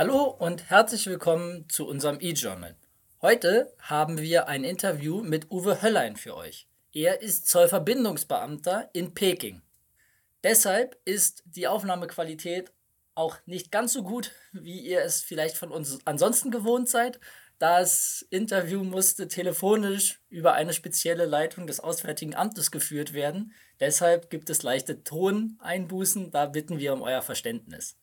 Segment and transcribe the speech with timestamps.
[0.00, 2.76] Hallo und herzlich willkommen zu unserem E-Journal.
[3.20, 6.68] Heute haben wir ein Interview mit Uwe Höllein für euch.
[6.92, 9.60] Er ist Zollverbindungsbeamter in Peking.
[10.44, 12.70] Deshalb ist die Aufnahmequalität
[13.16, 17.18] auch nicht ganz so gut, wie ihr es vielleicht von uns ansonsten gewohnt seid.
[17.58, 23.52] Das Interview musste telefonisch über eine spezielle Leitung des Auswärtigen Amtes geführt werden.
[23.80, 26.30] Deshalb gibt es leichte Toneinbußen.
[26.30, 27.96] Da bitten wir um euer Verständnis.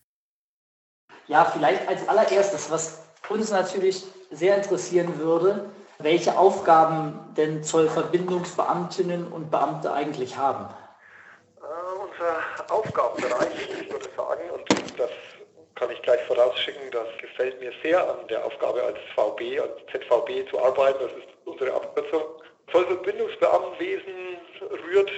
[1.28, 9.50] Ja, vielleicht als allererstes, was uns natürlich sehr interessieren würde, welche Aufgaben denn Zollverbindungsbeamtinnen und
[9.50, 10.66] Beamte eigentlich haben.
[11.62, 11.64] Äh,
[12.00, 15.10] unser Aufgabenbereich, ich würde sagen, und das
[15.76, 20.50] kann ich gleich vorausschicken, das gefällt mir sehr an der Aufgabe als VB, als ZVB
[20.50, 22.24] zu arbeiten, das ist unsere Abkürzung.
[22.72, 24.38] Zollverbindungsbeamtenwesen
[24.86, 25.12] rührt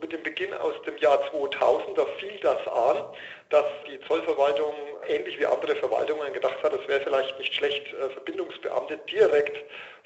[0.00, 3.04] mit dem Beginn aus dem Jahr 2000, da fiel das an,
[3.50, 4.74] dass die Zollverwaltung
[5.08, 9.56] ähnlich wie andere Verwaltungen gedacht hat, es wäre vielleicht nicht schlecht, äh, Verbindungsbeamte direkt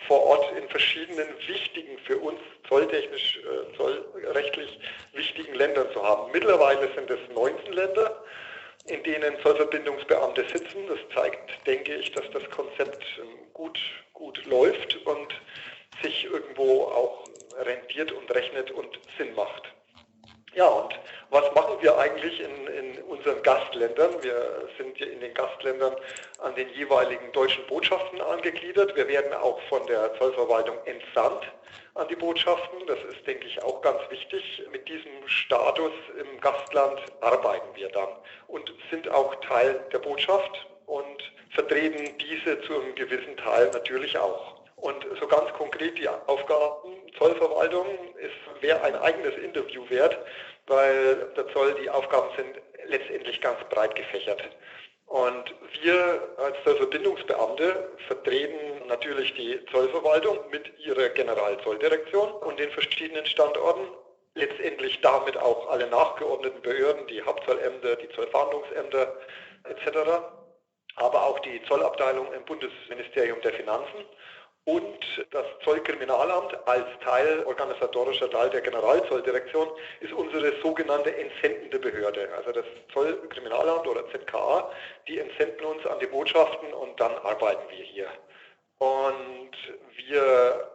[0.07, 4.79] vor Ort in verschiedenen wichtigen, für uns zolltechnisch, äh, zollrechtlich
[5.13, 6.31] wichtigen Ländern zu haben.
[6.33, 8.23] Mittlerweile sind es 19 Länder,
[8.87, 10.87] in denen Zollverbindungsbeamte sitzen.
[10.89, 13.79] Das zeigt, denke ich, dass das Konzept ähm, gut,
[14.13, 15.35] gut läuft und
[16.03, 17.25] sich irgendwo auch
[17.59, 19.71] rentiert und rechnet und Sinn macht.
[20.55, 20.99] Ja, und
[21.31, 24.11] was machen wir eigentlich in, in unseren Gastländern?
[24.21, 25.95] Wir sind in den Gastländern
[26.39, 28.97] an den jeweiligen deutschen Botschaften angegliedert.
[28.97, 31.45] Wir werden auch von der Zollverwaltung entsandt
[31.95, 32.85] an die Botschaften.
[32.89, 34.63] Das ist, denke ich, auch ganz wichtig.
[34.73, 38.09] Mit diesem Status im Gastland arbeiten wir dann
[38.49, 44.57] und sind auch Teil der Botschaft und vertreten diese zu einem gewissen Teil natürlich auch.
[44.77, 50.19] Und so ganz konkret die Aufgaben Zollverwaltung ist, wäre ein eigenes Interview wert,
[50.67, 54.43] weil der Zoll, die Aufgaben sind letztendlich ganz breit gefächert.
[55.07, 63.89] Und wir als Zollverbindungsbeamte vertreten natürlich die Zollverwaltung mit ihrer Generalzolldirektion und den verschiedenen Standorten,
[64.35, 69.17] letztendlich damit auch alle nachgeordneten Behörden, die Hauptzollämter, die Zollfahndungsämter
[69.65, 69.99] etc.,
[70.95, 74.05] aber auch die Zollabteilung im Bundesministerium der Finanzen
[74.71, 79.69] und das Zollkriminalamt als Teil, organisatorischer Teil der Generalzolldirektion
[80.01, 82.29] ist unsere sogenannte entsendende Behörde.
[82.37, 84.71] Also das Zollkriminalamt oder ZKA,
[85.09, 88.07] die entsenden uns an die Botschaften und dann arbeiten wir hier.
[88.79, 89.51] Und
[90.07, 90.71] wir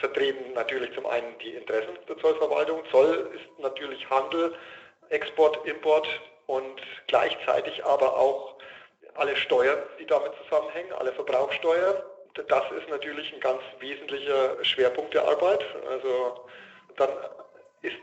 [0.00, 2.82] vertreten natürlich zum einen die Interessen der Zollverwaltung.
[2.90, 4.56] Zoll ist natürlich Handel,
[5.10, 6.08] Export, Import
[6.46, 8.56] und gleichzeitig aber auch
[9.14, 11.96] alle Steuern, die damit zusammenhängen, alle Verbrauchsteuern
[12.34, 15.64] das ist natürlich ein ganz wesentlicher Schwerpunkt der Arbeit.
[15.88, 16.46] Also
[16.96, 17.10] dann
[17.82, 17.96] ist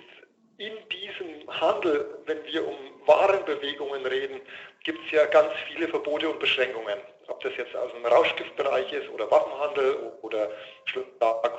[0.58, 4.42] in diesem Handel, wenn wir um Warenbewegungen reden,
[4.84, 7.00] gibt es ja ganz viele Verbote und Beschränkungen.
[7.28, 10.50] Ob das jetzt aus dem Rauschgiftbereich ist oder Waffenhandel oder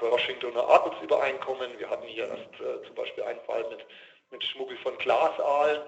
[0.01, 1.79] Washingtoner Artensübereinkommen.
[1.79, 3.87] Wir hatten hier erst äh, zum Beispiel einen Fall mit,
[4.31, 5.83] mit Schmuggel von Glasaalen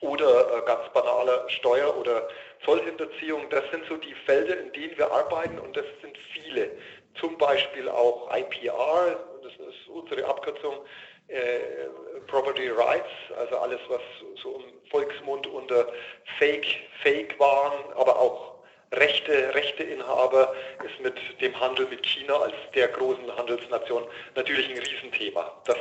[0.00, 2.28] oder äh, ganz banale Steuer- oder
[2.64, 3.48] Zollhinterziehung.
[3.50, 6.70] Das sind so die Felder, in denen wir arbeiten und das sind viele.
[7.20, 10.84] Zum Beispiel auch IPR, das ist unsere Abkürzung,
[11.28, 11.88] äh,
[12.26, 14.00] Property Rights, also alles, was
[14.42, 15.86] so im Volksmund unter
[16.38, 16.66] Fake,
[17.02, 18.56] Fake waren, aber auch
[18.92, 24.04] Rechte, Rechteinhaber ist mit dem Handel mit China als der großen Handelsnation
[24.36, 25.50] natürlich ein Riesenthema.
[25.64, 25.76] Das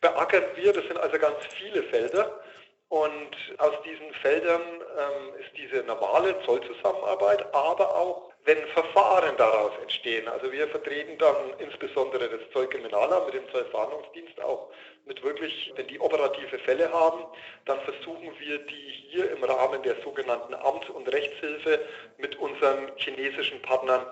[0.00, 2.42] beackern wir, das sind also ganz viele Felder.
[2.92, 10.28] Und aus diesen Feldern ähm, ist diese normale Zollzusammenarbeit, aber auch wenn Verfahren daraus entstehen.
[10.28, 14.68] Also wir vertreten dann insbesondere das Zollkriminalamt mit dem Zollfahndungsdienst auch
[15.06, 17.24] mit wirklich, wenn die operative Fälle haben,
[17.64, 21.80] dann versuchen wir die hier im Rahmen der sogenannten Amts- und Rechtshilfe
[22.18, 24.04] mit unseren chinesischen Partnern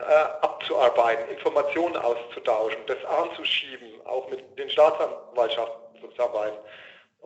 [0.00, 0.04] äh,
[0.42, 6.58] abzuarbeiten, Informationen auszutauschen, das anzuschieben, auch mit den Staatsanwaltschaften zusammenarbeiten.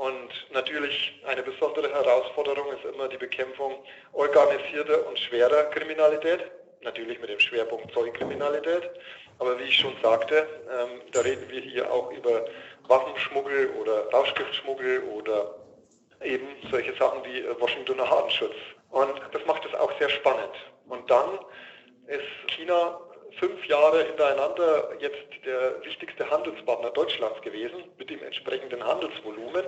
[0.00, 6.40] Und natürlich eine besondere Herausforderung ist immer die Bekämpfung organisierter und schwerer Kriminalität,
[6.80, 8.88] natürlich mit dem Schwerpunkt Zollkriminalität.
[9.38, 12.46] Aber wie ich schon sagte, ähm, da reden wir hier auch über
[12.88, 15.54] Waffenschmuggel oder Rauschgiftschmuggel oder
[16.24, 18.56] eben solche Sachen wie äh, Washingtoner Hartenschutz.
[18.88, 20.54] Und das macht es auch sehr spannend.
[20.88, 21.40] Und dann
[22.06, 22.98] ist China
[23.38, 29.64] fünf Jahre hintereinander jetzt der wichtigste Handelspartner Deutschlands gewesen mit dem entsprechenden Handelsvolumen.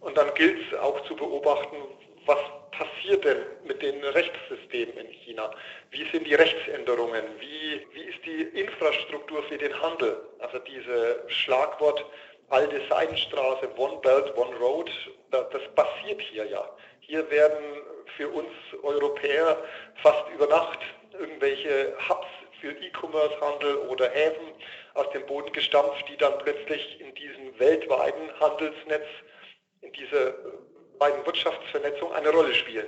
[0.00, 1.76] Und dann gilt es auch zu beobachten,
[2.26, 2.38] was
[2.70, 5.50] passiert denn mit den Rechtssystemen in China?
[5.90, 7.24] Wie sind die Rechtsänderungen?
[7.38, 10.16] Wie, wie ist die Infrastruktur für den Handel?
[10.38, 12.04] Also diese Schlagwort
[12.48, 14.90] alte Seidenstraße, One Belt, One Road,
[15.30, 16.68] das passiert hier ja.
[17.00, 17.82] Hier werden
[18.16, 18.50] für uns
[18.82, 19.56] Europäer
[20.02, 20.80] fast über Nacht
[21.18, 22.26] irgendwelche Hubs
[22.62, 24.54] für E-Commerce-Handel oder Häfen
[24.94, 29.06] aus dem Boden gestampft, die dann plötzlich in diesem weltweiten Handelsnetz,
[29.80, 30.32] in dieser
[30.98, 32.86] beiden Wirtschaftsvernetzung eine Rolle spielen.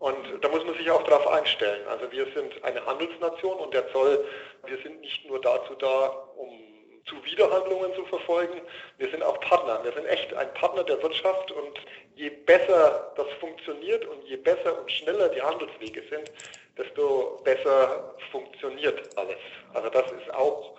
[0.00, 1.86] Und da muss man sich auch darauf einstellen.
[1.86, 4.26] Also wir sind eine Handelsnation und der Zoll,
[4.66, 6.06] wir sind nicht nur dazu da,
[6.36, 6.73] um
[7.06, 8.60] Zuwiderhandlungen zu verfolgen,
[8.98, 9.82] wir sind auch Partner.
[9.84, 11.78] Wir sind echt ein Partner der Wirtschaft und
[12.16, 16.30] je besser das funktioniert und je besser und schneller die Handelswege sind,
[16.78, 19.38] desto besser funktioniert alles.
[19.74, 20.74] Also das ist auch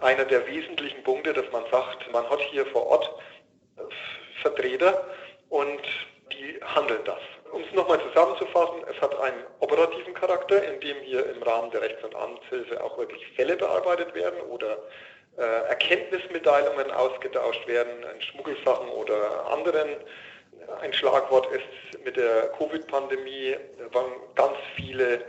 [0.00, 3.10] einer der wesentlichen Punkte, dass man sagt, man hat hier vor Ort
[4.42, 5.06] Vertreter
[5.48, 5.80] und
[6.32, 7.20] die handeln das.
[7.52, 11.82] Um es nochmal zusammenzufassen, es hat einen operativen Charakter, in dem hier im Rahmen der
[11.82, 14.78] Rechts- und Amtshilfe auch wirklich Fälle bearbeitet werden oder äh,
[15.44, 19.88] Erkenntnismitteilungen ausgetauscht werden in Schmuggelsachen oder anderen.
[20.80, 23.56] Ein Schlagwort ist mit der Covid-Pandemie
[23.92, 25.24] waren ganz viele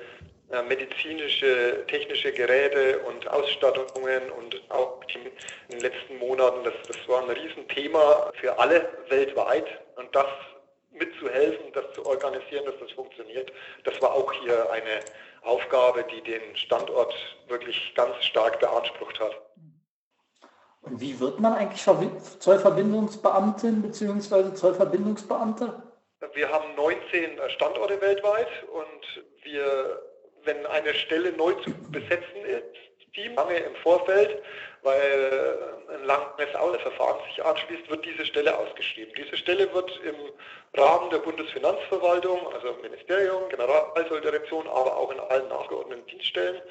[0.52, 5.32] äh, medizinische, technische Geräte und Ausstattungen und auch in
[5.72, 9.66] den letzten Monaten, das, das war ein Riesenthema für alle weltweit
[9.96, 10.28] und das
[10.92, 13.52] mitzuhelfen, das zu organisieren, dass das funktioniert,
[13.86, 15.00] das war auch hier eine
[15.44, 17.14] Aufgabe, die den Standort
[17.48, 19.36] wirklich ganz stark beansprucht hat.
[20.82, 21.84] Und wie wird man eigentlich
[22.40, 24.54] Zollverbindungsbeamtin bzw.
[24.54, 25.84] Zollverbindungsbeamter?
[26.34, 30.02] Wir haben 19 Standorte weltweit und wir,
[30.44, 34.42] wenn eine Stelle neu zu besetzen ist, Team lange im Vorfeld,
[34.84, 39.14] weil ein langes Verfahren sich anschließt, wird diese Stelle ausgeschrieben.
[39.18, 40.16] Diese Stelle wird im
[40.80, 46.62] Rahmen der Bundesfinanzverwaltung, also Ministerium, Generalzolldirektion, aber auch in allen nachgeordneten Dienststellen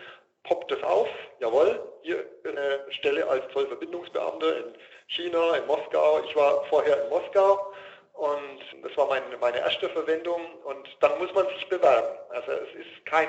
[0.44, 1.08] poppt es auf,
[1.38, 4.74] jawohl, hier eine Stelle als Zollverbindungsbeamter in
[5.08, 6.20] China, in Moskau.
[6.24, 7.72] Ich war vorher in Moskau
[8.14, 12.18] und das war meine, meine erste Verwendung und dann muss man sich bewerben.
[12.30, 13.28] Also es ist kein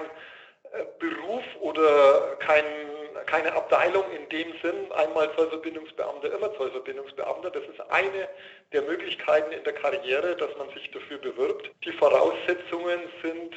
[0.72, 2.66] äh, Beruf oder kein,
[3.25, 7.52] keine Abteilung in dem Sinn, einmal Zollverbindungsbeamter, immer Zollverbindungsbeamter.
[7.52, 8.30] Das ist eine
[8.72, 11.72] der Möglichkeiten in der Karriere, dass man sich dafür bewirbt.
[11.84, 13.56] Die Voraussetzungen sind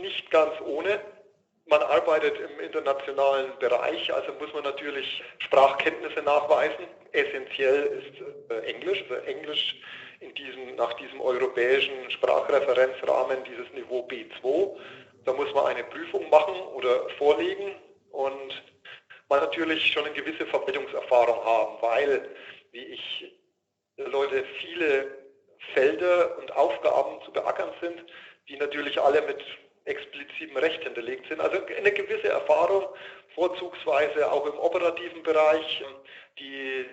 [0.00, 1.00] nicht ganz ohne.
[1.72, 6.84] Man arbeitet im internationalen Bereich, also muss man natürlich Sprachkenntnisse nachweisen.
[7.12, 9.80] Essentiell ist äh, Englisch, also Englisch
[10.20, 14.76] in diesem, nach diesem europäischen Sprachreferenzrahmen dieses Niveau B2.
[15.24, 17.74] Da muss man eine Prüfung machen oder vorlegen
[18.10, 18.62] und
[19.30, 22.28] man natürlich schon eine gewisse Vermittlungserfahrung haben, weil,
[22.72, 23.34] wie ich
[23.96, 25.06] Leute, viele
[25.72, 28.04] Felder und Aufgaben zu beackern sind,
[28.46, 29.42] die natürlich alle mit
[29.84, 31.40] explizitem Recht hinterlegt sind.
[31.40, 32.86] Also eine gewisse Erfahrung,
[33.34, 35.84] vorzugsweise auch im operativen Bereich,
[36.38, 36.86] die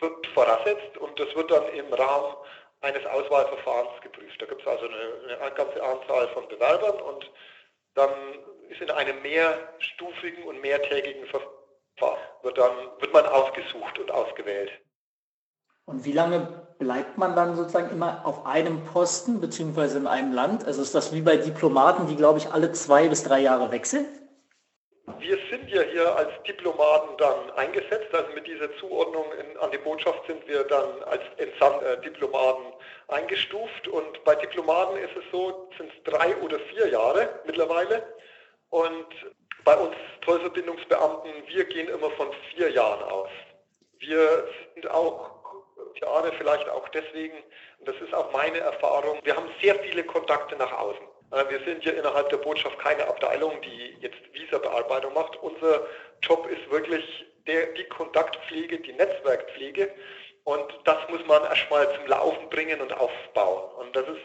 [0.00, 2.36] wird voraussetzt und das wird dann im Rahmen
[2.80, 4.40] eines Auswahlverfahrens geprüft.
[4.40, 7.30] Da gibt es also eine, eine ganze Anzahl von Bewerbern und
[7.94, 8.10] dann
[8.68, 14.72] ist in einem mehrstufigen und mehrtägigen Verfahren wird, dann, wird man ausgesucht und ausgewählt.
[15.84, 16.48] Und wie lange
[16.78, 20.64] bleibt man dann sozusagen immer auf einem Posten beziehungsweise in einem Land?
[20.64, 24.06] Also ist das wie bei Diplomaten, die glaube ich alle zwei bis drei Jahre wechseln?
[25.18, 29.78] Wir sind ja hier als Diplomaten dann eingesetzt, also mit dieser Zuordnung in, an die
[29.78, 32.62] Botschaft sind wir dann als Entsand-Diplomaten
[33.08, 38.02] äh, eingestuft und bei Diplomaten ist es so, sind es drei oder vier Jahre mittlerweile
[38.70, 39.06] und
[39.64, 43.30] bei uns Zollverbindungsbeamten, wir gehen immer von vier Jahren aus.
[43.98, 45.41] Wir sind auch
[46.00, 47.36] Jahre vielleicht auch deswegen,
[47.78, 51.06] und das ist auch meine Erfahrung, wir haben sehr viele Kontakte nach außen.
[51.32, 55.36] Äh, wir sind ja innerhalb der Botschaft keine Abteilung, die jetzt Visa-Bearbeitung macht.
[55.36, 55.86] Unser
[56.22, 59.90] Job ist wirklich der, die Kontaktpflege, die Netzwerkpflege.
[60.44, 63.70] Und das muss man erstmal zum Laufen bringen und aufbauen.
[63.78, 64.20] Und das ist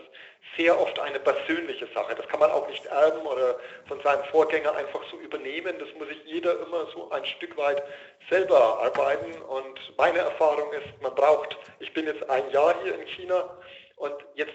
[0.56, 2.16] sehr oft eine persönliche Sache.
[2.16, 5.76] Das kann man auch nicht erben oder von seinem Vorgänger einfach so übernehmen.
[5.80, 7.84] Das muss sich jeder immer so ein Stück weit
[8.30, 9.42] selber arbeiten.
[9.44, 13.58] Und meine Erfahrung ist, man braucht, ich bin jetzt ein Jahr hier in China
[13.98, 14.54] und jetzt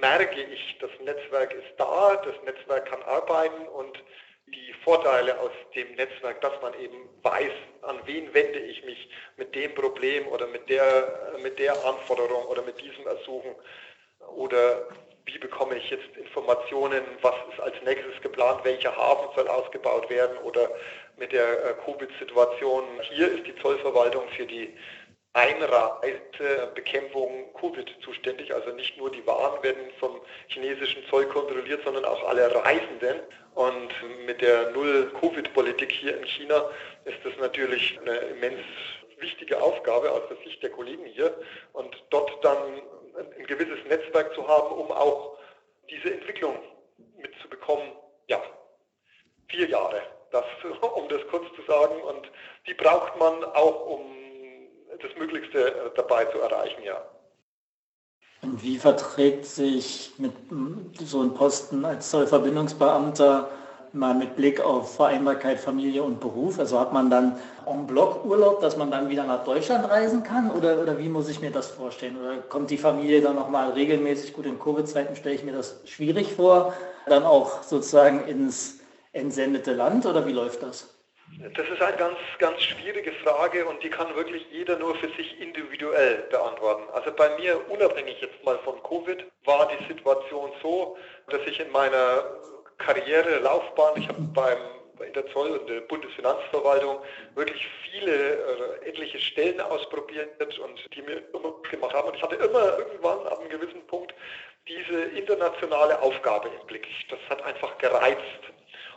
[0.00, 3.98] merke ich, das Netzwerk ist da, das Netzwerk kann arbeiten und
[4.46, 9.54] die Vorteile aus dem Netzwerk, dass man eben weiß, an wen wende ich mich mit
[9.54, 13.54] dem Problem oder mit der, mit der Anforderung oder mit diesem Ersuchen
[14.36, 14.86] oder
[15.26, 20.36] wie bekomme ich jetzt Informationen, was ist als nächstes geplant, welcher Hafen soll ausgebaut werden
[20.38, 20.70] oder
[21.16, 22.84] mit der äh, Covid-Situation.
[23.02, 24.74] Hier ist die Zollverwaltung für die
[25.32, 28.54] Einreisebekämpfung Covid zuständig.
[28.54, 33.20] Also nicht nur die Waren werden vom chinesischen Zoll kontrolliert, sondern auch alle Reisenden.
[33.54, 33.90] Und
[34.26, 36.70] mit der Null-Covid-Politik hier in China
[37.04, 38.60] ist das natürlich eine immens
[39.18, 41.34] wichtige Aufgabe aus der Sicht der Kollegen hier
[41.72, 42.82] und dort dann
[43.16, 45.38] ein gewisses Netzwerk zu haben, um auch
[45.90, 46.58] diese Entwicklung
[47.16, 47.92] mitzubekommen.
[48.28, 48.42] Ja,
[49.48, 50.44] vier Jahre, das,
[50.94, 52.00] um das kurz zu sagen.
[52.02, 52.30] Und
[52.66, 54.14] die braucht man auch, um
[55.00, 57.04] das Möglichste dabei zu erreichen, ja.
[58.42, 60.32] Und wie verträgt sich mit
[61.00, 63.48] so einem Posten als Zollverbindungsbeamter
[63.94, 66.58] mal mit Blick auf Vereinbarkeit Familie und Beruf?
[66.58, 70.50] Also hat man dann en bloc Urlaub, dass man dann wieder nach Deutschland reisen kann?
[70.50, 72.16] Oder, oder wie muss ich mir das vorstellen?
[72.20, 76.32] Oder kommt die Familie dann nochmal regelmäßig, gut in Covid-Zeiten stelle ich mir das schwierig
[76.34, 76.74] vor,
[77.06, 78.80] dann auch sozusagen ins
[79.12, 80.90] entsendete Land oder wie läuft das?
[81.56, 85.40] Das ist eine ganz, ganz schwierige Frage und die kann wirklich jeder nur für sich
[85.40, 86.84] individuell beantworten.
[86.92, 90.96] Also bei mir, unabhängig jetzt mal von Covid, war die Situation so,
[91.28, 92.24] dass ich in meiner
[92.78, 93.96] Karriere, Laufbahn.
[93.96, 94.58] Ich habe beim
[95.04, 96.98] in der Zoll- und der Bundesfinanzverwaltung
[97.34, 102.08] wirklich viele, äh, etliche Stellen ausprobiert und die mir immer gemacht haben.
[102.08, 104.14] Und ich hatte immer irgendwann ab einem gewissen Punkt
[104.68, 106.86] diese internationale Aufgabe im Blick.
[107.10, 108.20] Das hat einfach gereizt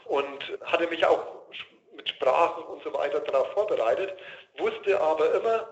[0.06, 1.38] und hatte mich auch
[1.96, 4.14] mit Sprachen und so weiter darauf vorbereitet,
[4.60, 5.68] wusste aber immer,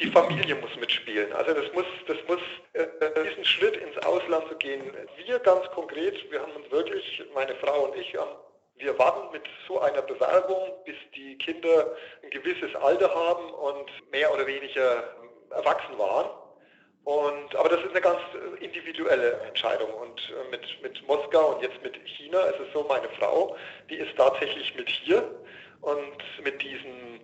[0.00, 1.32] die Familie muss mitspielen.
[1.32, 2.40] Also das muss, das muss
[2.74, 2.86] äh,
[3.28, 4.82] diesen Schritt ins Ausland zu gehen.
[5.26, 8.36] Wir ganz konkret, wir haben uns wirklich, meine Frau und ich, haben,
[8.76, 14.32] wir warten mit so einer Bewerbung, bis die Kinder ein gewisses Alter haben und mehr
[14.32, 15.04] oder weniger
[15.50, 16.30] erwachsen waren.
[17.04, 18.20] Und, aber das ist eine ganz
[18.60, 19.90] individuelle Entscheidung.
[19.94, 23.56] Und äh, mit, mit Moskau und jetzt mit China ist es so, meine Frau,
[23.88, 25.22] die ist tatsächlich mit hier
[25.80, 27.20] und mit diesen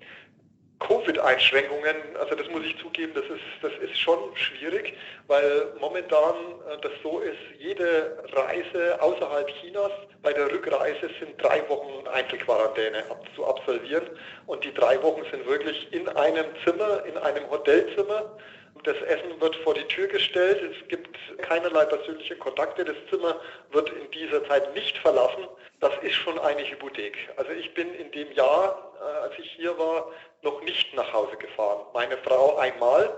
[0.86, 4.94] Covid-Einschränkungen, also das muss ich zugeben, das ist, das ist schon schwierig,
[5.26, 6.34] weil momentan
[6.68, 13.04] äh, das so ist, jede Reise außerhalb Chinas, bei der Rückreise sind drei Wochen Einzelquarantäne
[13.34, 14.04] zu absolvieren
[14.46, 18.36] und die drei Wochen sind wirklich in einem Zimmer, in einem Hotelzimmer.
[18.84, 23.90] Das Essen wird vor die Tür gestellt, es gibt keinerlei persönliche Kontakte, das Zimmer wird
[23.90, 25.48] in dieser Zeit nicht verlassen.
[25.80, 27.16] Das ist schon eine Hypothek.
[27.36, 30.10] Also ich bin in dem Jahr, äh, als ich hier war,
[30.44, 31.86] noch nicht nach Hause gefahren.
[31.92, 33.16] Meine Frau einmal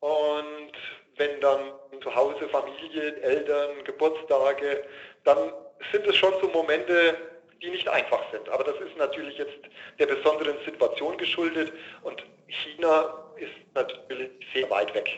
[0.00, 0.72] und
[1.16, 1.72] wenn dann
[2.02, 4.84] zu Hause Familie, Eltern, Geburtstage,
[5.24, 5.52] dann
[5.92, 7.16] sind es schon so Momente,
[7.62, 8.48] die nicht einfach sind.
[8.48, 9.58] Aber das ist natürlich jetzt
[9.98, 11.72] der besonderen Situation geschuldet
[12.02, 15.10] und China ist natürlich sehr weit weg.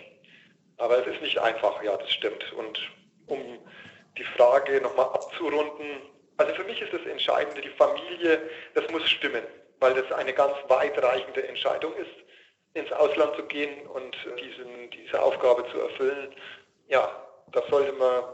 [0.79, 2.53] Aber es ist nicht einfach, ja, das stimmt.
[2.53, 2.79] Und
[3.27, 3.59] um
[4.17, 6.03] die Frage nochmal abzurunden,
[6.37, 9.43] also für mich ist das Entscheidende, die Familie, das muss stimmen
[9.81, 12.11] weil das eine ganz weitreichende Entscheidung ist,
[12.75, 16.35] ins Ausland zu gehen und diesen, diese Aufgabe zu erfüllen.
[16.89, 17.11] Ja,
[17.53, 18.25] da sollte man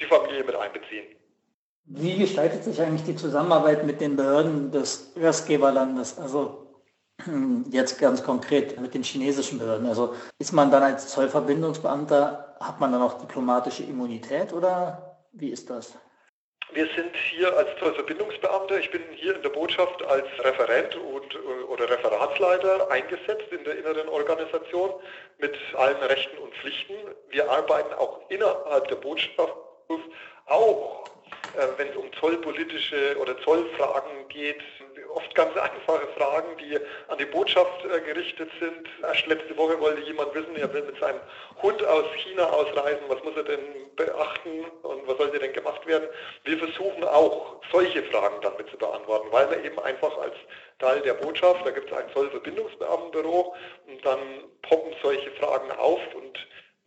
[0.00, 1.16] die Familie mit einbeziehen.
[1.84, 6.18] Wie gestaltet sich eigentlich die Zusammenarbeit mit den Behörden des Gastgeberlandes?
[6.18, 6.66] Also
[7.70, 9.86] jetzt ganz konkret mit den chinesischen Behörden.
[9.86, 15.70] Also ist man dann als Zollverbindungsbeamter, hat man dann auch diplomatische Immunität oder wie ist
[15.70, 15.94] das?
[16.74, 21.38] Wir sind hier als Zollverbindungsbeamter, ich bin hier in der Botschaft als Referent und,
[21.68, 24.90] oder Referatsleiter eingesetzt in der inneren Organisation
[25.38, 26.94] mit allen Rechten und Pflichten.
[27.28, 29.54] Wir arbeiten auch innerhalb der Botschaft,
[30.46, 31.04] auch
[31.58, 34.62] äh, wenn es um zollpolitische oder Zollfragen geht,
[35.14, 36.76] oft ganz einfache Fragen, die
[37.08, 38.88] an die Botschaft äh, gerichtet sind.
[39.02, 41.20] Erst letzte Woche wollte jemand wissen, er will mit seinem
[41.62, 43.60] Hund aus China ausreisen, was muss er denn
[43.96, 46.08] beachten und was sollte denn gemacht werden.
[46.44, 50.34] Wir versuchen auch solche Fragen dann mit zu beantworten, weil wir eben einfach als
[50.78, 53.54] Teil der Botschaft, da gibt es ein Zollverbindungsbeamtenbüro
[53.86, 54.18] und dann
[54.62, 56.38] poppen solche Fragen auf und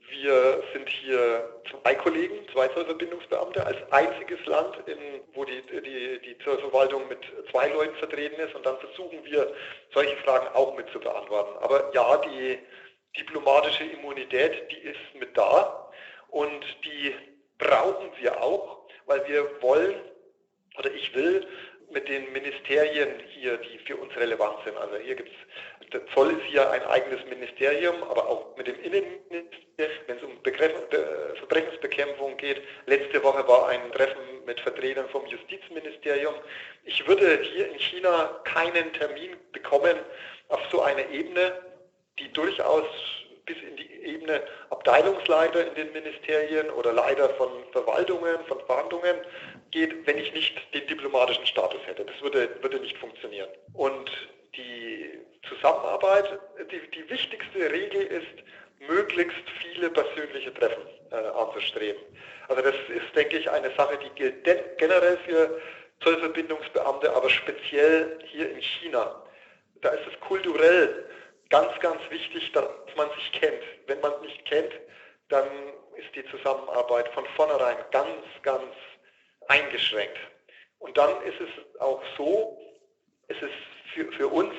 [0.10, 4.98] wir sind hier zwei Kollegen, zwei Zollverbindungsbeamte, als einziges Land, in,
[5.34, 7.20] wo die, die, die Zollverwaltung mit
[7.52, 8.56] zwei Leuten vertreten ist.
[8.56, 9.54] Und dann versuchen wir,
[9.94, 11.58] solche Fragen auch mit zu beantworten.
[11.64, 12.60] Aber ja, die
[13.18, 15.90] diplomatische Immunität, die ist mit da.
[16.30, 17.16] Und die
[17.58, 19.96] brauchen wir auch, weil wir wollen,
[20.78, 21.48] oder ich will,
[21.96, 24.78] mit den Ministerien hier, die für uns relevant sind.
[24.78, 28.76] Also hier gibt es, der Zoll ist hier ein eigenes Ministerium, aber auch mit dem
[28.82, 29.56] Innenministerium,
[30.08, 30.74] wenn es um Begriff,
[31.38, 32.62] Verbrechensbekämpfung geht.
[32.86, 36.34] Letzte Woche war ein Treffen mit Vertretern vom Justizministerium.
[36.84, 39.98] Ich würde hier in China keinen Termin bekommen
[40.50, 41.62] auf so einer Ebene,
[42.20, 42.86] die durchaus
[43.46, 49.16] bis in die Ebene Abteilungsleiter in den Ministerien oder Leiter von Verwaltungen, von Verhandlungen
[49.76, 52.06] geht, wenn ich nicht den diplomatischen Status hätte.
[52.06, 53.50] Das würde, würde nicht funktionieren.
[53.74, 54.10] Und
[54.56, 56.40] die Zusammenarbeit,
[56.72, 58.36] die, die wichtigste Regel ist,
[58.88, 62.02] möglichst viele persönliche Treffen äh, anzustreben.
[62.48, 64.46] Also das ist, denke ich, eine Sache, die gilt
[64.78, 65.62] generell für
[66.02, 69.24] Zollverbindungsbeamte, aber speziell hier in China.
[69.82, 71.06] Da ist es kulturell
[71.50, 73.64] ganz, ganz wichtig, dass man sich kennt.
[73.88, 74.72] Wenn man es nicht kennt,
[75.30, 75.48] dann
[75.98, 78.72] ist die Zusammenarbeit von vornherein ganz, ganz
[79.48, 80.18] eingeschränkt.
[80.80, 82.60] Und dann ist es auch so,
[83.28, 83.54] es ist
[83.94, 84.54] für, für uns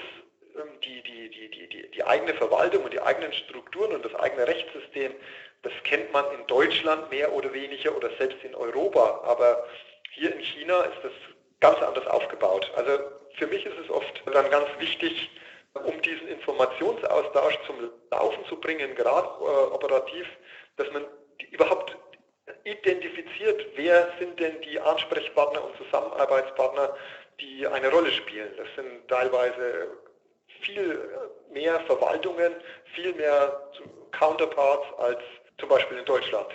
[0.56, 4.46] ähm, die, die, die, die, die eigene Verwaltung und die eigenen Strukturen und das eigene
[4.46, 5.14] Rechtssystem,
[5.62, 9.22] das kennt man in Deutschland mehr oder weniger oder selbst in Europa.
[9.24, 9.66] Aber
[10.12, 11.12] hier in China ist das
[11.60, 12.70] ganz anders aufgebaut.
[12.76, 12.98] Also
[13.36, 15.30] für mich ist es oft dann ganz wichtig,
[15.74, 20.26] um diesen Informationsaustausch zum Laufen zu bringen, gerade äh, operativ,
[20.76, 21.04] dass man
[21.50, 21.96] überhaupt
[22.66, 26.94] identifiziert, wer sind denn die Ansprechpartner und Zusammenarbeitspartner,
[27.40, 28.48] die eine Rolle spielen.
[28.56, 29.88] Das sind teilweise
[30.62, 30.98] viel
[31.52, 32.52] mehr Verwaltungen,
[32.94, 33.60] viel mehr
[34.10, 35.18] Counterparts als
[35.58, 36.48] zum Beispiel in Deutschland.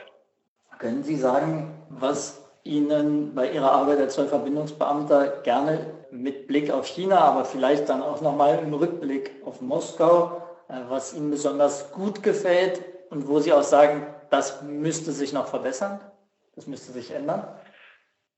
[0.80, 7.20] Können Sie sagen, was Ihnen bei Ihrer Arbeit als Zollverbindungsbeamter gerne mit Blick auf China,
[7.20, 12.84] aber vielleicht dann auch nochmal im Rückblick auf Moskau, äh, was Ihnen besonders gut gefällt
[13.10, 16.00] und wo Sie auch sagen, das müsste sich noch verbessern,
[16.56, 17.60] das müsste sich ändern?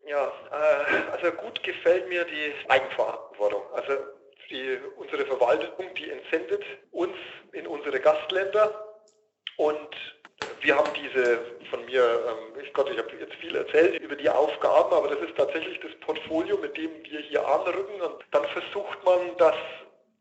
[0.05, 3.61] Ja, äh, also gut gefällt mir die Eigenverantwortung.
[3.73, 3.93] Also
[4.49, 7.15] die, unsere Verwaltung, die entsendet uns
[7.53, 8.97] in unsere Gastländer
[9.57, 9.89] und
[10.61, 14.29] wir haben diese von mir, ähm, ich Gott, ich habe jetzt viel erzählt über die
[14.29, 19.03] Aufgaben, aber das ist tatsächlich das Portfolio, mit dem wir hier anrücken und dann versucht
[19.05, 19.55] man, das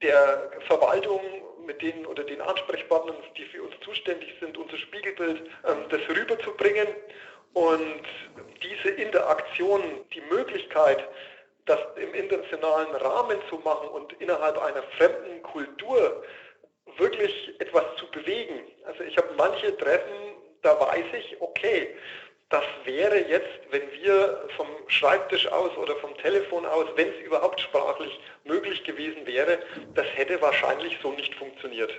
[0.03, 1.21] der Verwaltung
[1.67, 6.89] mit denen oder den Ansprechpartnern, die für uns zuständig sind, unser Spiegelbild, ähm, das rüberzubringen
[7.55, 8.03] und
[8.63, 9.83] diese Interaktion,
[10.15, 11.07] die Möglichkeit,
[11.67, 16.25] das im internationalen Rahmen zu machen und innerhalb einer fremden Kultur
[16.99, 18.61] wirklich etwas zu bewegen.
[18.85, 21.95] Also ich habe manche Treffen, da weiß ich, okay,
[22.53, 27.59] das wäre jetzt, wenn wir vom Schreibtisch aus oder vom Telefon aus, wenn es überhaupt
[27.63, 29.59] sprachlich möglich gewesen wäre,
[29.95, 31.91] das hätte wahrscheinlich so nicht funktioniert.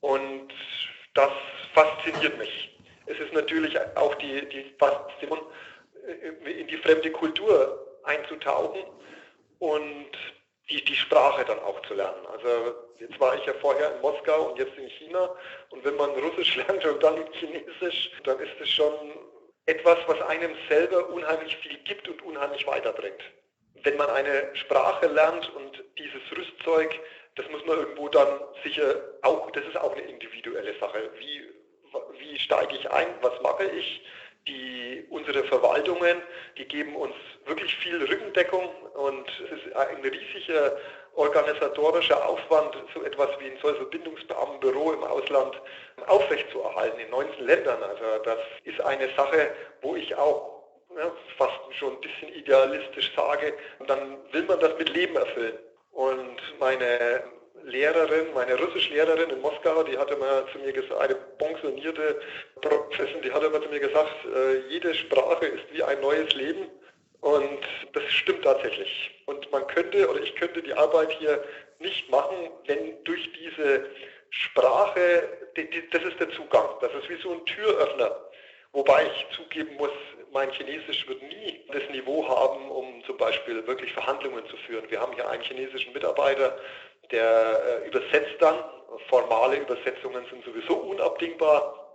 [0.00, 0.52] Und
[1.14, 1.32] das
[1.74, 2.78] fasziniert mich.
[3.06, 5.40] Es ist natürlich auch die, die Faszination,
[6.06, 8.84] äh, in die fremde Kultur einzutauchen
[9.58, 10.10] und
[10.70, 12.24] die, die Sprache dann auch zu lernen.
[12.32, 15.34] Also jetzt war ich ja vorher in Moskau und jetzt in China
[15.70, 18.92] und wenn man Russisch lernt und dann Chinesisch, dann ist es schon
[19.66, 23.22] etwas, was einem selber unheimlich viel gibt und unheimlich weiterbringt.
[23.82, 26.98] Wenn man eine Sprache lernt und dieses Rüstzeug,
[27.34, 31.10] das muss man irgendwo dann sicher auch, das ist auch eine individuelle Sache.
[31.18, 31.42] Wie,
[32.18, 33.08] wie steige ich ein?
[33.20, 34.02] Was mache ich?
[34.48, 36.22] Die, unsere Verwaltungen,
[36.56, 37.14] die geben uns
[37.46, 40.76] wirklich viel Rückendeckung und es ist ein riesiger
[41.16, 45.60] organisatorischer Aufwand, so etwas wie ein Zollverbindungsbeamtenbüro im Ausland
[46.06, 47.82] aufrechtzuerhalten in 19 Ländern.
[47.82, 49.50] Also das ist eine Sache,
[49.82, 50.62] wo ich auch
[50.96, 53.52] ja, fast schon ein bisschen idealistisch sage,
[53.86, 55.58] dann will man das mit Leben erfüllen.
[55.92, 57.24] Und meine
[57.64, 62.20] Lehrerin, meine Russischlehrerin in Moskau, die hatte mal zu mir gesagt, eine pensionierte
[62.60, 66.70] Professorin, die hatte mal zu mir gesagt, äh, jede Sprache ist wie ein neues Leben.
[67.20, 67.60] Und
[67.92, 69.22] das stimmt tatsächlich.
[69.26, 71.42] Und man könnte oder ich könnte die Arbeit hier
[71.78, 73.86] nicht machen, wenn durch diese
[74.30, 78.20] Sprache, das ist der Zugang, das ist wie so ein Türöffner.
[78.72, 79.90] Wobei ich zugeben muss,
[80.32, 84.84] mein Chinesisch wird nie das Niveau haben, um zum Beispiel wirklich Verhandlungen zu führen.
[84.90, 86.58] Wir haben hier einen chinesischen Mitarbeiter,
[87.10, 88.56] der äh, übersetzt dann.
[89.08, 91.85] Formale Übersetzungen sind sowieso unabdingbar.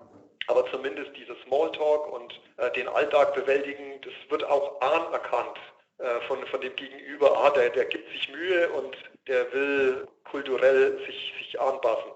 [0.48, 5.58] Aber zumindest dieser Smalltalk und äh, den Alltag bewältigen, das wird auch anerkannt
[6.00, 7.38] äh, von, von dem Gegenüber.
[7.38, 12.12] Ah, der, der gibt sich Mühe und der will kulturell sich, sich anpassen.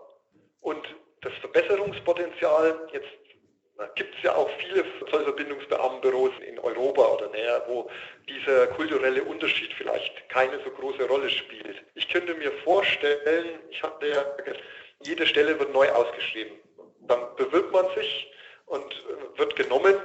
[0.62, 0.88] Und
[1.22, 3.10] das Verbesserungspotenzial, jetzt
[3.96, 7.90] gibt es ja auch viele Zollverbindungsbeamtenbüros in Europa oder näher, wo
[8.28, 11.84] dieser kulturelle Unterschied vielleicht keine so große Rolle spielt.
[11.96, 14.24] Ich könnte mir vorstellen, ich hatte ja,
[15.04, 16.58] jede Stelle wird neu ausgeschrieben.
[17.08, 18.32] Dann bewirbt man sich
[18.66, 19.96] und äh, wird genommen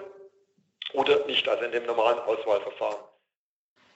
[0.93, 2.99] oder nicht, also in dem normalen Auswahlverfahren.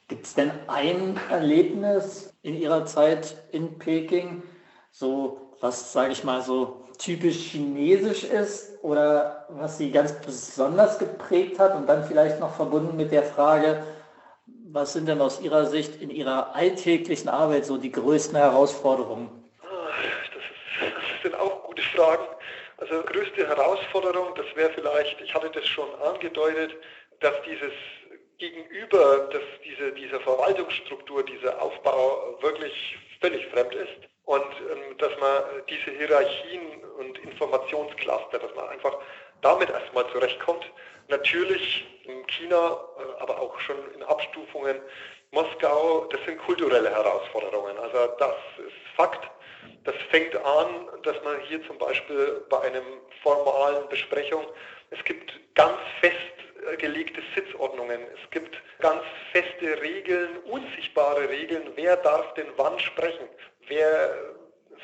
[0.08, 4.42] Gibt es denn ein Erlebnis in Ihrer Zeit in Peking,
[4.90, 11.58] so was, sage ich mal, so typisch chinesisch ist oder was Sie ganz besonders geprägt
[11.58, 13.82] hat und dann vielleicht noch verbunden mit der Frage,
[14.70, 19.30] was sind denn aus Ihrer Sicht in Ihrer alltäglichen Arbeit so die größten Herausforderungen?
[19.62, 19.66] Ah,
[20.34, 22.33] das, ist, das sind auch gute Fragen.
[22.78, 26.76] Also größte Herausforderung, das wäre vielleicht, ich hatte das schon angedeutet,
[27.20, 27.72] dass dieses
[28.38, 35.42] Gegenüber, dass diese, dieser Verwaltungsstruktur, dieser Aufbau wirklich völlig fremd ist und ähm, dass man
[35.68, 38.98] diese Hierarchien und Informationscluster, dass man einfach
[39.42, 40.66] damit erstmal zurechtkommt.
[41.08, 44.80] Natürlich in China, äh, aber auch schon in Abstufungen
[45.30, 47.76] Moskau, das sind kulturelle Herausforderungen.
[47.78, 49.28] Also das ist Fakt.
[49.84, 52.82] Das fängt an, dass man hier zum Beispiel bei einer
[53.22, 54.46] formalen Besprechung,
[54.90, 62.46] es gibt ganz festgelegte Sitzordnungen, es gibt ganz feste Regeln, unsichtbare Regeln, wer darf denn
[62.56, 63.28] wann sprechen,
[63.68, 64.14] wer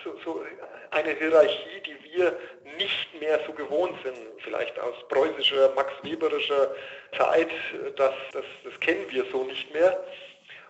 [0.04, 0.44] so, so
[0.90, 2.36] eine Hierarchie, die wir
[2.78, 6.74] nicht mehr so gewohnt sind, vielleicht aus preußischer, max-weberischer
[7.16, 7.50] Zeit,
[7.96, 10.02] das, das, das kennen wir so nicht mehr.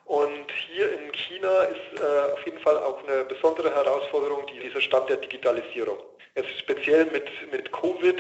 [0.05, 5.09] Und hier in China ist äh, auf jeden Fall auch eine besondere Herausforderung dieser Stand
[5.09, 5.99] der Digitalisierung.
[6.35, 8.19] Jetzt speziell mit, mit Covid.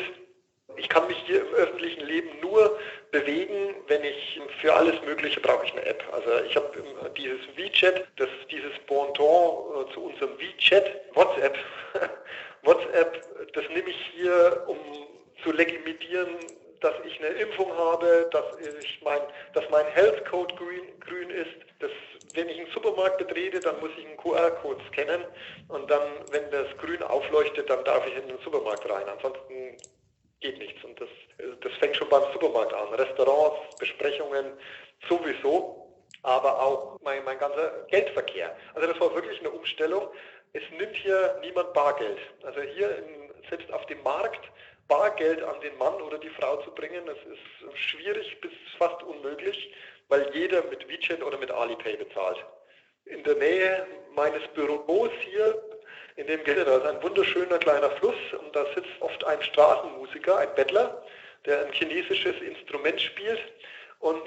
[0.77, 2.79] Ich kann mich hier im öffentlichen Leben nur
[3.11, 6.03] bewegen, wenn ich für alles Mögliche brauche ich eine App.
[6.13, 6.73] Also ich habe
[7.17, 11.59] dieses WeChat, das dieses Bonton äh, zu unserem WeChat, WhatsApp.
[12.63, 14.79] WhatsApp, das nehme ich hier, um
[15.43, 16.37] zu legitimieren,
[16.81, 18.45] dass ich eine Impfung habe, dass
[18.83, 19.21] ich mein,
[19.53, 21.51] dass mein Health Code grün, grün ist.
[21.79, 21.91] Das,
[22.35, 25.25] wenn ich einen Supermarkt betrete, dann muss ich einen QR-Code scannen
[25.69, 29.09] und dann, wenn das grün aufleuchtet, dann darf ich in den Supermarkt rein.
[29.09, 29.77] Ansonsten
[30.41, 30.83] geht nichts.
[30.85, 31.09] Und das,
[31.61, 32.95] das fängt schon beim Supermarkt an.
[32.95, 34.53] Restaurants, Besprechungen
[35.09, 35.87] sowieso,
[36.23, 38.57] aber auch mein, mein ganzer Geldverkehr.
[38.75, 40.09] Also das war wirklich eine Umstellung.
[40.53, 42.19] Es nimmt hier niemand Bargeld.
[42.43, 44.51] Also hier in, selbst auf dem Markt
[44.91, 49.73] Bargeld an den Mann oder die Frau zu bringen, das ist schwierig bis fast unmöglich,
[50.09, 52.45] weil jeder mit WeChat oder mit Alipay bezahlt.
[53.05, 55.63] In der Nähe meines Büros hier,
[56.17, 60.39] in dem Gelder, da ist ein wunderschöner kleiner Fluss und da sitzt oft ein Straßenmusiker,
[60.39, 61.03] ein Bettler,
[61.47, 63.41] der ein chinesisches Instrument spielt
[64.01, 64.25] und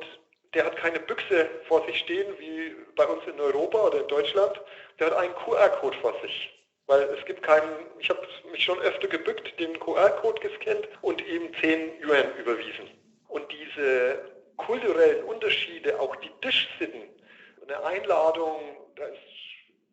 [0.54, 4.62] der hat keine Büchse vor sich stehen wie bei uns in Europa oder in Deutschland,
[4.98, 6.63] der hat einen QR-Code vor sich.
[6.88, 11.54] Weil es gibt keinen, ich habe mich schon öfter gebückt, den QR-Code gescannt und eben
[11.62, 12.90] 10 Yuan überwiesen.
[13.30, 14.20] Und diese
[14.58, 17.02] kulturellen Unterschiede, auch die Tischsitten,
[17.66, 18.60] eine Einladung,
[18.96, 19.20] da ist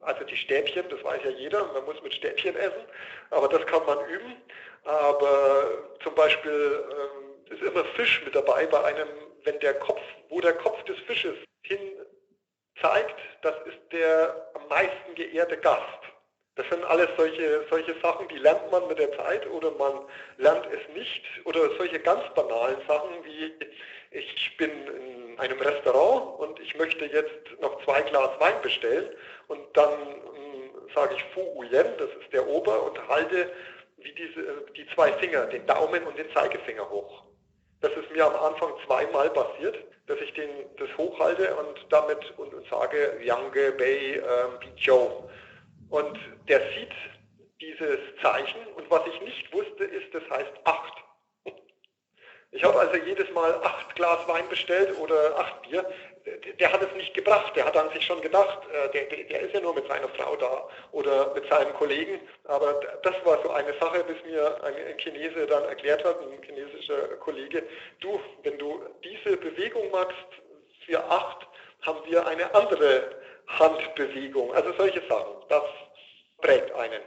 [0.00, 2.84] also die Stäbchen, das weiß ja jeder, man muss mit Stäbchen essen,
[3.30, 4.36] aber das kann man üben.
[4.84, 9.08] Aber zum Beispiel ähm, ist immer Fisch mit dabei bei einem,
[9.44, 10.00] wenn der Kopf,
[10.30, 11.78] wo der Kopf des Fisches hin
[12.80, 16.00] zeigt, das ist der am meisten geehrte Gast.
[16.56, 20.00] Das sind alles solche, solche Sachen, die lernt man mit der Zeit oder man
[20.36, 21.22] lernt es nicht.
[21.44, 23.52] Oder solche ganz banalen Sachen wie,
[24.10, 29.08] ich bin in einem Restaurant und ich möchte jetzt noch zwei Glas Wein bestellen
[29.46, 33.50] und dann äh, sage ich Fu Uyen, das ist der Ober, und halte
[33.98, 37.24] wie diese, die zwei Finger, den Daumen und den Zeigefinger hoch.
[37.80, 42.52] Das ist mir am Anfang zweimal passiert, dass ich den, das hochhalte und damit und,
[42.52, 45.28] und sage Yange Bei ähm, Bichou.
[45.90, 46.92] Und der sieht
[47.60, 50.94] dieses Zeichen und was ich nicht wusste, ist, das heißt acht.
[52.52, 55.88] Ich habe also jedes Mal acht Glas Wein bestellt oder acht Bier.
[56.58, 57.54] Der hat es nicht gebracht.
[57.54, 60.34] Der hat an sich schon gedacht, äh, der, der ist ja nur mit seiner Frau
[60.34, 62.20] da oder mit seinem Kollegen.
[62.44, 67.16] Aber das war so eine Sache, bis mir ein Chinese dann erklärt hat, ein chinesischer
[67.18, 67.62] Kollege,
[68.00, 70.26] du, wenn du diese Bewegung machst
[70.86, 71.46] für acht,
[71.82, 73.12] haben wir eine andere
[73.58, 74.52] Handbewegung.
[74.54, 75.64] Also solche Sachen, das
[76.38, 77.02] prägt einen.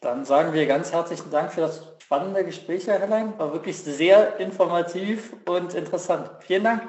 [0.00, 3.38] Dann sagen wir ganz herzlichen Dank für das spannende Gespräch, Herr Hellein.
[3.38, 6.30] War wirklich sehr informativ und interessant.
[6.44, 6.82] Vielen Dank.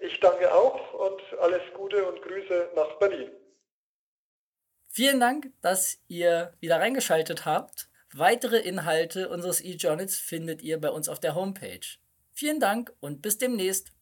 [0.00, 3.30] Ich danke auch und alles Gute und Grüße nach Berlin.
[4.88, 7.88] Vielen Dank, dass ihr wieder reingeschaltet habt.
[8.14, 11.86] Weitere Inhalte unseres E-Journals findet ihr bei uns auf der Homepage.
[12.32, 13.92] Vielen Dank und bis demnächst.